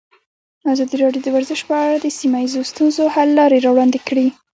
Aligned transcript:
ازادي 0.71 0.95
راډیو 1.03 1.23
د 1.25 1.29
ورزش 1.35 1.61
په 1.69 1.75
اړه 1.83 1.95
د 1.99 2.07
سیمه 2.19 2.39
ییزو 2.43 2.61
ستونزو 2.71 3.03
حل 3.15 3.29
لارې 3.39 3.63
راوړاندې 3.65 3.99
کړې. 4.07 4.27